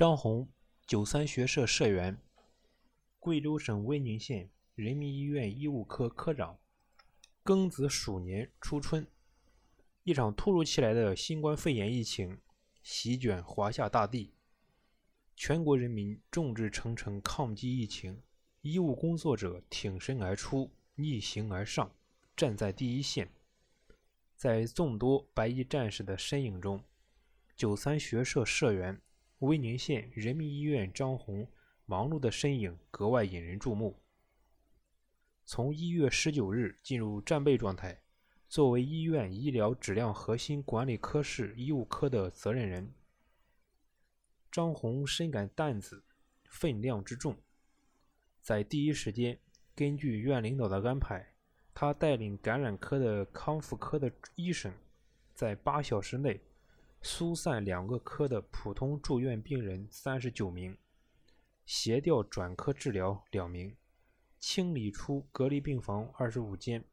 [0.00, 0.48] 张红，
[0.86, 2.16] 九三学社社员，
[3.18, 6.58] 贵州省威宁县人民医院医务科科长。
[7.44, 9.06] 庚子鼠年初春，
[10.04, 12.40] 一场突如其来的新冠肺炎疫情
[12.82, 14.32] 席卷华夏大地，
[15.36, 18.22] 全国人民众志成城抗击疫情，
[18.62, 21.94] 医务工作者挺身而出，逆行而上，
[22.34, 23.30] 站在第一线。
[24.34, 26.82] 在众多白衣战士的身影中，
[27.54, 28.98] 九三学社社员。
[29.40, 31.48] 威宁县人民医院张红
[31.86, 33.98] 忙碌的身影格外引人注目。
[35.46, 38.02] 从一月十九日进入战备状态，
[38.48, 42.92] 作为医院医疗质量核心管理科室医务科的责任人，
[44.52, 46.04] 张红深感担子
[46.44, 47.34] 分量之重，
[48.42, 49.38] 在第一时间，
[49.74, 51.34] 根据院领导的安排，
[51.72, 54.70] 他带领感染科的康复科的医生，
[55.34, 56.38] 在八小时内。
[57.02, 60.76] 疏散两个科的普通住院病人三十九名，
[61.64, 63.74] 协调转科治疗两名，
[64.38, 66.84] 清理出隔离病房二十五间，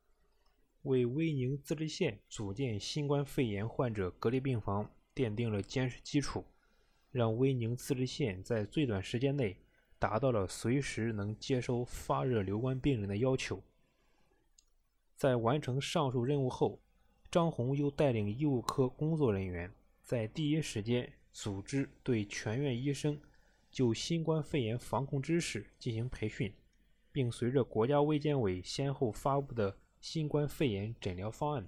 [0.83, 6.45] 为威宁自治县组建新冠肺炎患者隔离病房奠定了坚实基础，
[7.11, 9.57] 让威宁自治县在最短时间内
[9.99, 13.61] 达到了随时能接收发热留观病人的要求。
[15.17, 16.79] 在完成上述任务后，
[17.29, 19.69] 张红又带领医务科工作人员。
[20.07, 23.19] 在第一时间组织对全院医生
[23.69, 26.53] 就新冠肺炎防控知识进行培训，
[27.11, 31.67] 并随着国家卫健委先后发布的新冠肺炎诊疗方案，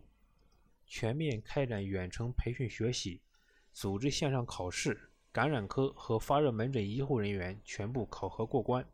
[0.88, 3.20] 全面开展远程培训学习，
[3.74, 8.88] 组织线上考试，感染科和发热门诊医护人员全部考核过关，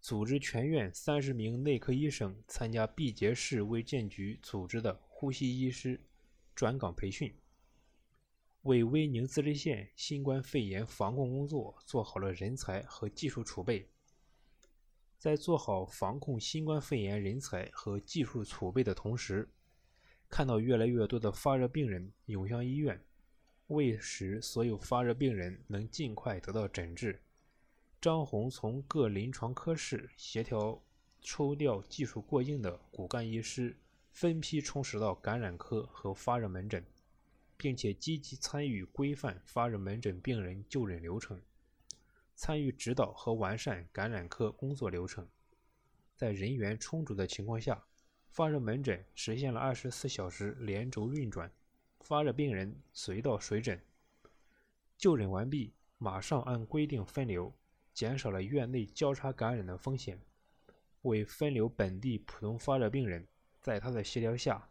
[0.00, 6.00] 组织全院三十名内科医生参加毕节市卫健局组织的呼吸医师
[6.54, 7.30] 转岗培训。
[8.62, 13.88] 为威宁自治县新冠肺炎防控工作做好了人才和技术储备。
[15.18, 19.48] 在做好防控新冠肺炎人才和技术储备的同时，
[20.28, 23.00] 看到越来越多的发热病人涌向医院，
[23.66, 27.20] 为使所有发热病人能尽快得到诊治，
[28.00, 30.80] 张红从各临床科室协调
[31.20, 33.76] 抽调技术过硬的骨干医师，
[34.12, 36.84] 分批充实到感染科和发热门诊。
[37.62, 41.40] 并且积极参与规范发热门诊病人就诊流程，
[42.34, 45.28] 参与指导和完善感染科工作流程。
[46.16, 47.84] 在人员充足的情况下，
[48.30, 51.48] 发热门诊实现了二十四小时连轴运转，
[52.00, 53.80] 发热病人随到随诊。
[54.98, 57.54] 就诊完毕，马上按规定分流，
[57.94, 60.20] 减少了院内交叉感染的风险。
[61.02, 63.24] 为分流本地普通发热病人，
[63.60, 64.68] 在他的协调下。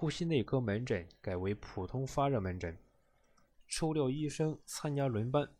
[0.00, 2.78] 呼吸内科门诊改为普通发热门诊，
[3.66, 5.50] 抽调医生参加轮班，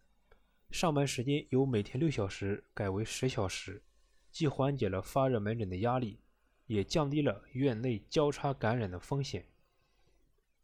[0.71, 3.83] 上班时间由每天六小时改为十小时，
[4.31, 6.21] 既缓解了发热门诊的压力，
[6.67, 9.45] 也降低了院内交叉感染的风险。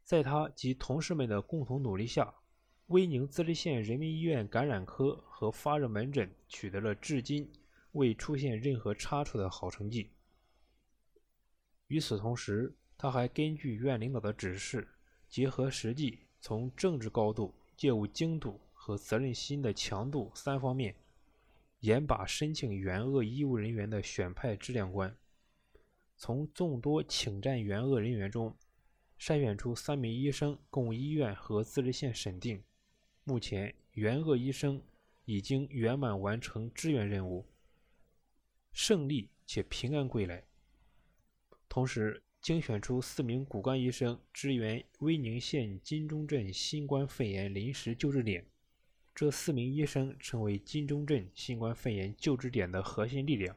[0.05, 2.33] 在他及同事们的共同努力下，
[2.87, 7.51] 威宁自治县人民医院感染科和发热门诊取得了至今
[7.91, 10.13] 未出现任何差错的好成绩。
[11.89, 14.89] 与此同时，他还根据院领导的指示，
[15.29, 20.95] 结合实际，从政治高度、业务精度和责任心的强度三方面，
[21.81, 25.15] 严把申请援鄂医务人员的选派质量关。
[26.17, 28.57] 从众多请战援鄂人员中，
[29.19, 32.63] 筛选出三名医生供医院和自治县审定。
[33.25, 34.83] 目前，援鄂医生
[35.25, 37.47] 已经圆满完成支援任务，
[38.73, 40.45] 胜利且平安归来。
[41.69, 48.45] 同时，精选出四名骨干医生支援威宁县金钟镇新冠肺炎临时救治点，
[49.15, 53.57] 这四名医生成为金钟镇新冠肺炎救治点的核心力量。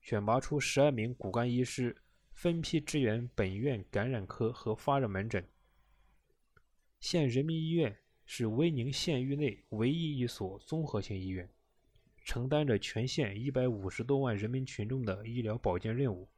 [0.00, 1.96] 选拔出十二名骨干医师，
[2.30, 5.44] 分批支援本院感染科和发热门诊。
[7.00, 11.50] 县人民医院是威宁县域内唯一一所综合性医院，
[12.22, 16.28] 承担着全县一百五十多万人民群众的医疗保健任务。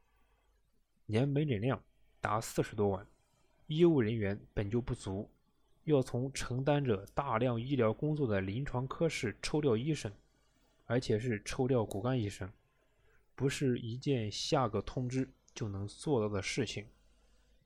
[1.11, 1.83] 年门诊量
[2.21, 3.03] 达四十多万，
[3.65, 5.27] 医务人员本就不足，
[5.85, 10.13] 要从承担着大量医疗工作的临床科室抽调医生，
[10.85, 12.47] 而且是抽调骨干医生，
[13.33, 16.85] 不是一件下个通知就能做到的事情，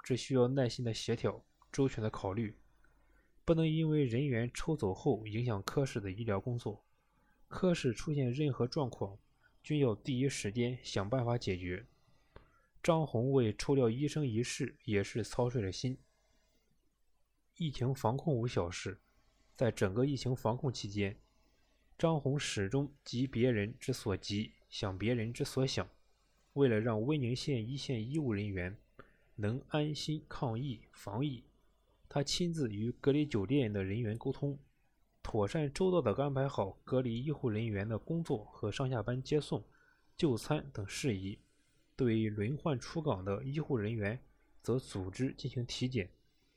[0.01, 2.55] 这需要耐心的协调，周全的考虑，
[3.43, 6.81] 不能因为人员抽走后影响科室的医疗工作，
[7.49, 9.17] 科室出现任何状况，
[9.61, 11.85] 均要第一时间想办法解决。
[12.83, 15.97] 张红为抽调医生一事也是操碎了心。
[17.55, 18.99] 疫情防控无小事，
[19.55, 21.17] 在整个疫情防控期间，
[21.97, 25.89] 张宏始终急别人之所急，想别人之所想。
[26.53, 28.77] 为了让威宁县一线医务人员
[29.35, 31.45] 能安心抗疫防疫，
[32.09, 34.59] 他亲自与隔离酒店的人员沟通，
[35.21, 39.63] 妥善周到地安排好隔离医护人员的工作和上下班接送、
[40.17, 41.39] 就餐等事宜。
[41.95, 44.19] 对轮换出岗的医护人员，
[44.61, 46.09] 则组织进行体检，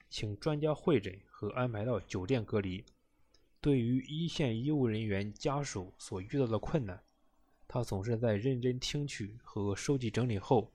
[0.09, 2.85] 请专家会诊和安排到酒店隔离。
[3.61, 7.03] 对于一线医务人员家属所遇到的困难，
[7.67, 10.73] 他总是在认真听取和收集整理后，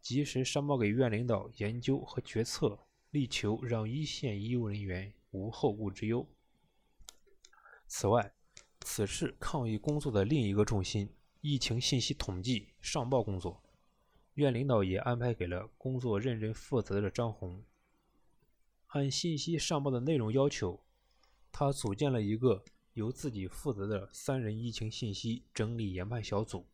[0.00, 2.78] 及时上报给院领导研究和决策，
[3.12, 6.26] 力求让一线医务人员无后顾之忧。
[7.86, 8.32] 此外，
[8.80, 11.08] 此次抗疫工作的另一个重心——
[11.40, 13.62] 疫情信息统计上报工作，
[14.36, 17.62] 院领导也安排给了工作认真负责的张红。
[18.86, 20.80] 按信息上报的内容要求，
[21.52, 22.64] 他组建了一个。
[22.96, 26.64] 由自己负责的三人疫情信息整理研判小组，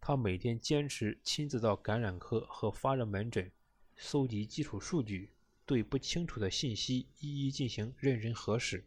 [0.00, 3.50] 他每天坚持亲自到感染科和发热门诊
[3.96, 5.32] 搜集基础数据，
[5.66, 8.84] 对不清楚的信息一一进行认真核实，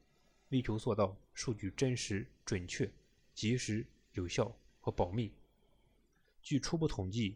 [0.48, 2.90] 力求做到数据真实、准确、
[3.34, 5.34] 及时、有效和保密。
[6.42, 7.36] 据初步统计，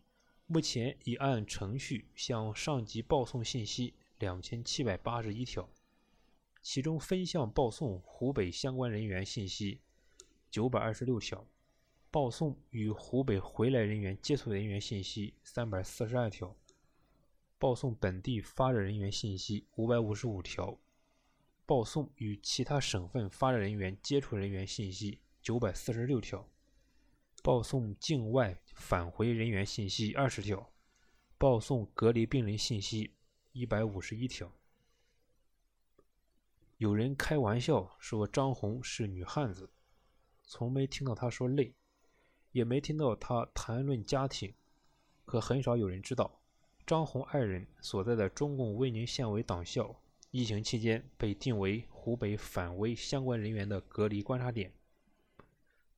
[0.50, 5.70] 目前已按程序向上级报送信息两千七百八十一条。
[6.62, 9.82] 其中分项报送湖北相关人员信息
[10.50, 11.46] 九百二十六条，
[12.10, 16.56] 报送与湖北回来人员接触人员信息三百四十二条，
[17.60, 20.78] 报送本地发热人员信息五百五十五条，
[21.66, 26.48] 报送与其他省份发热人员接触人员信息九百四十六条，
[27.44, 30.72] 报送境外返回人员信息二十条，
[31.38, 33.12] 报送隔离病人信息
[33.52, 34.50] 一百五十一条。
[36.78, 39.70] 有人开玩笑说张红是女汉子，
[40.44, 41.74] 从没听到她说累，
[42.52, 44.54] 也没听到她谈论家庭，
[45.26, 46.40] 可很少有人知道，
[46.86, 54.72] 张红爱人所在的中共威宁县委党校，疫情期间被定为湖北反威相关人员的隔离观察点。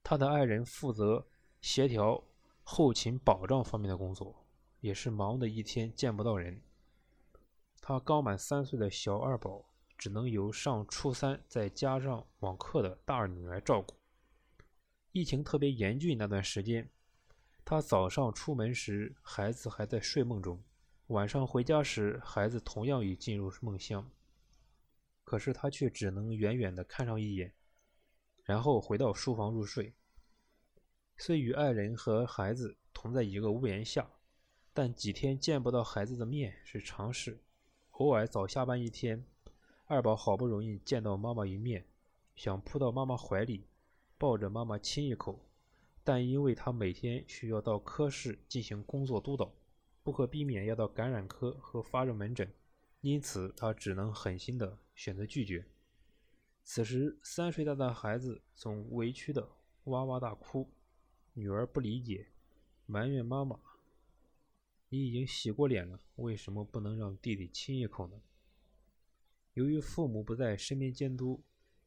[0.01, 1.27] 他的爱人负责
[1.61, 2.23] 协调
[2.71, 4.45] 后勤保障方面的工作，
[4.79, 6.61] 也是忙的一天见不到人。
[7.81, 9.65] 他刚满三岁的小二宝。
[9.97, 13.93] 只能由上初三再加上网课的大女儿照顾。
[15.11, 16.89] 疫情特别严峻那段时间，
[17.65, 20.63] 他早上出门时孩子还在睡梦中，
[21.07, 24.09] 晚上回家时孩子同样已进入梦乡。
[25.25, 27.53] 可是他却只能远远地看上一眼，
[28.45, 29.93] 然后回到书房入睡。
[31.21, 34.09] 虽与爱人和孩子同在一个屋檐下，
[34.73, 37.37] 但几天见不到孩子的面是常事。
[37.91, 39.25] 偶尔早下班一天。
[39.85, 41.85] 二宝好不容易见到妈妈一面，
[42.37, 43.65] 想扑到妈妈怀里，
[44.17, 45.37] 抱着妈妈亲一口，
[46.05, 49.51] 但因为他每天需要到科室进行工作督导，
[50.01, 52.49] 不可避免要到感染科和发热门诊，
[53.01, 55.65] 因此他只能狠心的选择拒绝。
[56.63, 59.49] 此时，三岁大的孩子总委屈的
[59.83, 60.69] 哇哇大哭，
[61.39, 62.27] 女儿不理解，
[62.85, 63.57] 埋怨妈妈
[64.89, 68.21] ：“你已经洗过脸了，为什么不能让弟弟亲一口呢？”
[69.55, 71.41] 由于父母不在身边监督，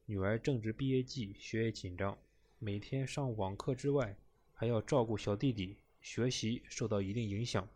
[0.07, 2.17] 女儿正值毕业季，学业紧张，
[2.57, 4.17] 每天上网课之外，
[4.53, 7.69] 还要照顾小弟弟，学习受到一定影响。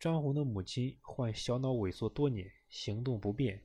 [0.00, 3.62] 张红的母亲患小脑萎缩多年，行动不便，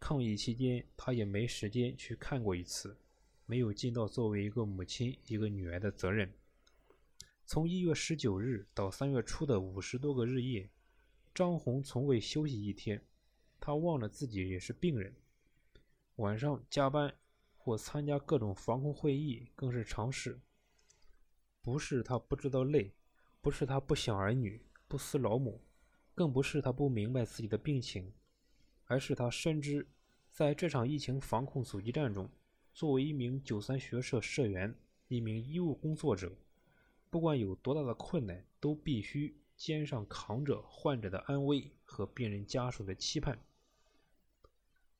[0.00, 2.96] 抗疫期间她也没时间去看过一次，
[3.50, 6.32] 没有尽到作为一个母亲、一个女儿的责任。
[7.44, 10.70] 从一月十九日到三月初的五十多个日夜，
[11.34, 13.04] 张红从未休息一天。
[13.58, 15.12] 他忘了自己也是病人，
[16.14, 17.12] 晚上加班
[17.56, 20.40] 或参加各种防控会议更是常事。
[21.60, 22.94] 不是他不知道累，
[23.40, 25.60] 不是他不想儿女、不思老母，
[26.14, 28.14] 更不是他不明白自己的病情，
[28.84, 29.88] 而是他深知，
[30.30, 32.30] 在这场疫情防控阻击战中，
[32.72, 34.74] 作为一名九三学社社员、
[35.08, 36.32] 一名医务工作者，
[37.10, 43.38] 不管有多大的困难，都必须肩上扛着患者的安危和病人家属的期盼。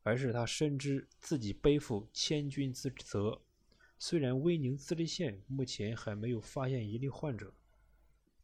[0.03, 3.41] 而是他深知自己背负千钧之责。
[3.99, 7.53] 虽然威宁自治县目前还没有发现一例患者，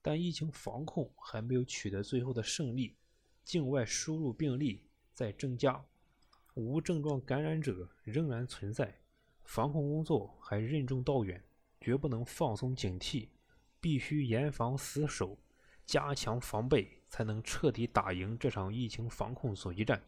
[0.03, 2.95] 但疫情防控还没有取得最后的胜利，
[3.43, 4.83] 境外输入病例
[5.15, 5.83] 在增加，
[6.53, 9.01] 无症状感染者仍然存在，
[9.47, 11.43] 防控工作还任重道远，
[11.81, 13.29] 绝不能放松警惕，
[13.81, 15.39] 必须严防死守，
[15.87, 20.03] 加强防备，才能彻底打赢这场疫情防控阻击战。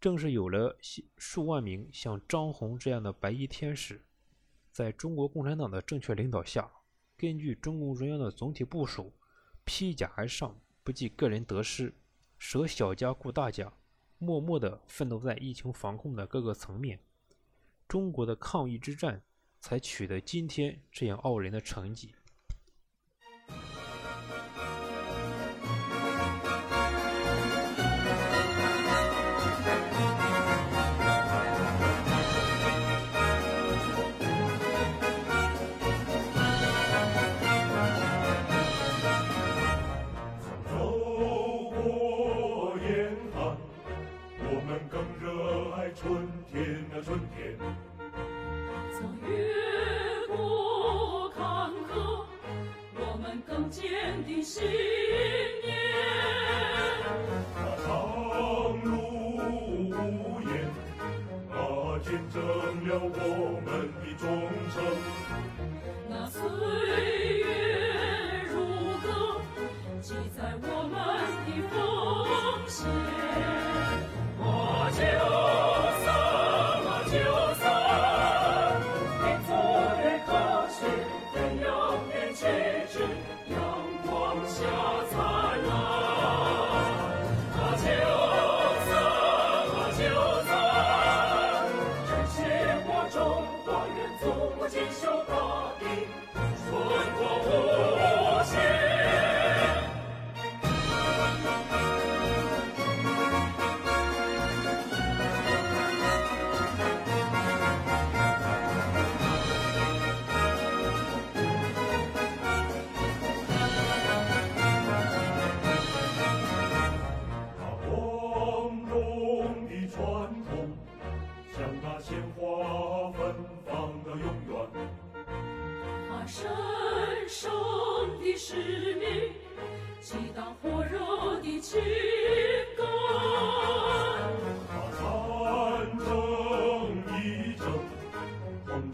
[0.00, 0.76] 正是有了
[1.16, 4.00] 数万名像张红这样的白衣天使，
[4.72, 6.70] 在中国共产党的正确领导下，
[7.16, 9.12] 根据中共中央的总体部署，
[9.64, 11.92] 披甲而上，不计个人得失，
[12.38, 13.72] 舍小家顾大家，
[14.18, 16.98] 默默地奋斗在疫情防控的各个层面，
[17.88, 19.22] 中国的抗疫之战
[19.60, 22.14] 才取得今天这样傲人的成绩。
[47.36, 47.58] 天。
[48.90, 49.28] 在越
[50.26, 51.38] 过坎
[51.86, 52.24] 坷，
[52.94, 54.62] 我们更坚定信
[55.64, 55.66] 念。
[57.54, 57.86] 那长
[58.84, 58.90] 路
[59.88, 60.50] 无言，
[61.48, 61.54] 那
[62.00, 62.36] 见证
[62.88, 63.66] 了我们
[64.00, 64.22] 的忠
[64.72, 64.76] 诚。